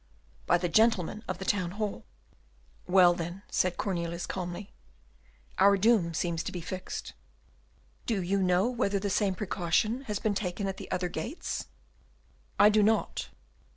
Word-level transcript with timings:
"By 0.47 0.57
the 0.57 0.67
gentlemen 0.67 1.23
of 1.27 1.37
the 1.37 1.45
Town 1.45 1.73
hall." 1.77 2.05
"Well, 2.87 3.13
then," 3.13 3.43
said 3.51 3.77
Cornelius 3.77 4.25
calmly, 4.25 4.71
"our 5.59 5.77
doom 5.77 6.15
seems 6.15 6.41
to 6.41 6.51
be 6.51 6.59
fixed." 6.59 7.13
"Do 8.07 8.19
you 8.23 8.41
know 8.41 8.67
whether 8.67 8.97
the 8.97 9.11
same 9.11 9.35
precaution 9.35 10.05
has 10.05 10.17
been 10.17 10.33
taken 10.33 10.65
at 10.67 10.77
the 10.77 10.89
other 10.89 11.07
gates?" 11.07 11.67
"I 12.59 12.67
do 12.69 12.81
not." 12.81 13.29